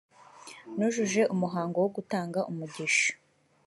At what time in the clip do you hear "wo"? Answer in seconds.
1.83-1.89